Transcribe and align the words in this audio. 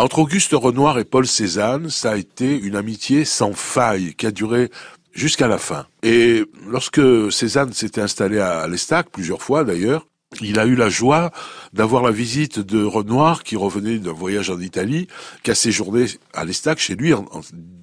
Entre 0.00 0.20
Auguste 0.20 0.54
Renoir 0.54 0.98
et 0.98 1.04
Paul 1.04 1.26
Cézanne, 1.26 1.90
ça 1.90 2.12
a 2.12 2.16
été 2.16 2.58
une 2.58 2.74
amitié 2.74 3.26
sans 3.26 3.52
faille 3.52 4.14
qui 4.14 4.24
a 4.24 4.30
duré 4.30 4.70
jusqu'à 5.12 5.46
la 5.46 5.58
fin. 5.58 5.84
Et 6.02 6.42
lorsque 6.66 7.02
Cézanne 7.30 7.74
s'était 7.74 8.00
installé 8.00 8.38
à 8.38 8.66
l'Estac, 8.66 9.10
plusieurs 9.12 9.42
fois 9.42 9.62
d'ailleurs, 9.62 10.06
il 10.40 10.58
a 10.58 10.64
eu 10.64 10.74
la 10.74 10.88
joie 10.88 11.32
d'avoir 11.74 12.02
la 12.02 12.12
visite 12.12 12.60
de 12.60 12.82
Renoir 12.82 13.42
qui 13.42 13.56
revenait 13.56 13.98
d'un 13.98 14.14
voyage 14.14 14.48
en 14.48 14.58
Italie, 14.58 15.06
qui 15.42 15.50
a 15.50 15.54
séjourné 15.54 16.06
à 16.32 16.46
l'Estac 16.46 16.78
chez 16.78 16.94
lui 16.94 17.12
en 17.12 17.26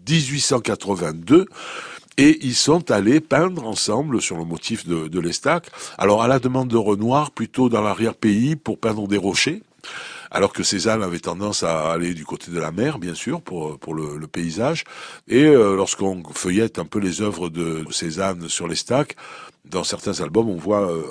1882 0.10 1.46
et 2.18 2.40
ils 2.42 2.56
sont 2.56 2.90
allés 2.90 3.20
peindre 3.20 3.68
ensemble 3.68 4.24
sur 4.24 4.38
le 4.38 4.44
motif 4.44 4.88
de, 4.88 5.08
de 5.08 5.20
l'Estac. 5.20 5.68
Alors 6.00 6.24
à 6.24 6.28
la 6.28 6.40
demande 6.40 6.70
de 6.70 6.78
Renoir, 6.78 7.30
plutôt 7.30 7.70
dans 7.70 7.84
l'arrière-pays 7.84 8.56
pour 8.56 8.80
peindre 8.80 9.08
des 9.08 9.18
rochers, 9.18 9.62
alors 10.32 10.54
que 10.54 10.64
Cézanne 10.64 11.04
avait 11.04 11.20
tendance 11.20 11.64
à 11.64 11.92
aller 11.92 12.14
du 12.14 12.26
côté 12.26 12.52
de 12.52 12.60
la 12.60 12.72
mer, 12.72 13.00
bien 13.00 13.14
sûr, 13.14 13.42
pour, 13.42 13.78
pour 13.80 13.94
le, 13.94 14.18
le 14.18 14.28
paysage. 14.28 14.84
Et 15.28 15.46
euh, 15.46 15.76
lorsqu'on 15.76 16.24
feuillette 16.34 16.80
un 16.80 16.86
peu 16.86 17.00
les 17.00 17.22
œuvres 17.22 17.50
de 17.50 17.86
Cézanne 17.92 18.50
sur 18.50 18.68
l'Estac, 18.68 19.16
dans 19.66 19.84
certains 19.84 20.22
albums, 20.22 20.50
on 20.50 20.58
voit 20.58 20.90
euh, 20.90 21.04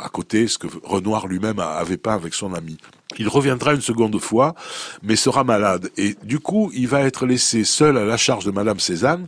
à 0.00 0.08
côté 0.08 0.46
ce 0.46 0.58
que 0.58 0.68
Renoir 0.82 1.26
lui-même 1.26 1.58
avait 1.58 1.96
peint 1.96 2.14
avec 2.14 2.34
son 2.34 2.54
ami. 2.54 2.78
Il 3.18 3.28
reviendra 3.28 3.74
une 3.74 3.80
seconde 3.80 4.18
fois, 4.20 4.54
mais 5.02 5.16
sera 5.16 5.42
malade. 5.42 5.90
Et 5.96 6.14
du 6.22 6.38
coup, 6.38 6.70
il 6.72 6.86
va 6.86 7.00
être 7.00 7.26
laissé 7.26 7.64
seul 7.64 7.96
à 7.96 8.04
la 8.04 8.16
charge 8.16 8.44
de 8.44 8.52
Madame 8.52 8.78
Cézanne, 8.78 9.26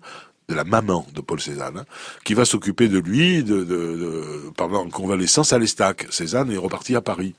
de 0.48 0.54
la 0.54 0.64
maman 0.64 1.06
de 1.14 1.20
Paul 1.20 1.40
Cézanne, 1.40 1.78
hein, 1.78 1.84
qui 2.24 2.34
va 2.34 2.44
s'occuper 2.44 2.88
de 2.88 2.98
lui 2.98 3.42
de, 3.42 3.58
de, 3.58 3.64
de, 3.64 4.50
pendant 4.56 4.88
convalescence 4.88 5.52
à 5.52 5.58
l'Estac. 5.58 6.06
Cézanne 6.10 6.50
est 6.52 6.56
reparti 6.56 6.94
à 6.94 7.00
Paris. 7.00 7.34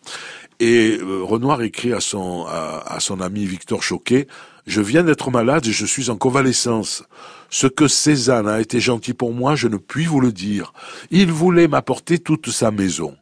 Et 0.65 0.97
euh, 0.97 1.23
Renoir 1.23 1.61
écrit 1.61 1.91
à 1.91 1.99
son, 1.99 2.45
à, 2.47 2.85
à 2.87 3.01
son 3.01 3.19
ami 3.19 3.43
Victor 3.43 3.83
Choquet, 3.83 4.27
je 4.65 4.79
viens 4.79 5.03
d'être 5.03 5.29
malade 5.29 5.67
et 5.67 5.73
je 5.73 5.85
suis 5.85 6.09
en 6.09 6.15
convalescence. 6.15 7.03
Ce 7.49 7.67
que 7.67 7.89
Cézanne 7.89 8.47
a 8.47 8.61
été 8.61 8.79
gentil 8.79 9.13
pour 9.13 9.33
moi, 9.33 9.57
je 9.57 9.67
ne 9.67 9.75
puis 9.75 10.05
vous 10.05 10.21
le 10.21 10.31
dire. 10.31 10.71
Il 11.11 11.33
voulait 11.33 11.67
m'apporter 11.67 12.17
toute 12.17 12.49
sa 12.49 12.71
maison. 12.71 13.13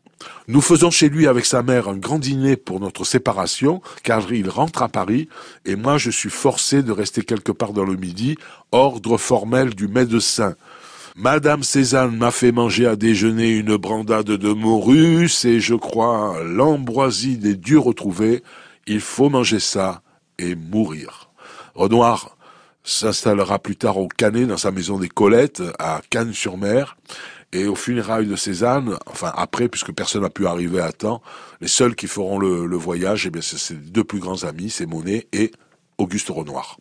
Nous 0.47 0.61
faisons 0.61 0.91
chez 0.91 1.09
lui 1.09 1.25
avec 1.25 1.47
sa 1.47 1.63
mère 1.63 1.89
un 1.89 1.97
grand 1.97 2.19
dîner 2.19 2.57
pour 2.57 2.79
notre 2.79 3.05
séparation, 3.05 3.81
car 4.03 4.31
il 4.31 4.47
rentre 4.47 4.83
à 4.83 4.89
Paris, 4.89 5.27
et 5.65 5.75
moi 5.75 5.97
je 5.97 6.11
suis 6.11 6.29
forcé 6.29 6.83
de 6.83 6.91
rester 6.91 7.23
quelque 7.23 7.51
part 7.51 7.73
dans 7.73 7.85
le 7.85 7.95
midi, 7.95 8.37
ordre 8.71 9.17
formel 9.17 9.73
du 9.73 9.87
médecin. 9.87 10.53
Madame 11.17 11.61
Cézanne 11.61 12.15
m'a 12.15 12.31
fait 12.31 12.53
manger 12.53 12.87
à 12.87 12.95
déjeuner 12.95 13.49
une 13.49 13.75
brandade 13.75 14.27
de 14.27 14.53
morue, 14.53 15.27
c'est, 15.27 15.59
je 15.59 15.75
crois, 15.75 16.41
l'ambroisie 16.43 17.37
des 17.37 17.55
dieux 17.55 17.79
retrouvés. 17.79 18.43
Il 18.87 19.01
faut 19.01 19.29
manger 19.29 19.59
ça 19.59 20.03
et 20.39 20.55
mourir. 20.55 21.29
Renoir 21.75 22.37
s'installera 22.83 23.59
plus 23.59 23.75
tard 23.75 23.97
au 23.97 24.07
Canet, 24.07 24.47
dans 24.47 24.57
sa 24.57 24.71
maison 24.71 24.99
des 24.99 25.09
Colettes, 25.09 25.61
à 25.79 26.01
Cannes-sur-Mer. 26.09 26.95
Et 27.51 27.67
au 27.67 27.75
funérailles 27.75 28.27
de 28.27 28.37
Cézanne, 28.37 28.97
enfin 29.05 29.33
après, 29.35 29.67
puisque 29.67 29.91
personne 29.91 30.21
n'a 30.21 30.29
pu 30.29 30.47
arriver 30.47 30.79
à 30.79 30.93
temps, 30.93 31.21
les 31.59 31.67
seuls 31.67 31.95
qui 31.95 32.07
feront 32.07 32.39
le, 32.39 32.65
le 32.65 32.77
voyage, 32.77 33.25
eh 33.27 33.29
bien, 33.29 33.41
c'est 33.41 33.57
ses 33.57 33.73
deux 33.73 34.05
plus 34.05 34.19
grands 34.19 34.45
amis, 34.45 34.69
c'est 34.69 34.85
Monet 34.85 35.27
et 35.33 35.51
Auguste 35.97 36.29
Renoir. 36.29 36.77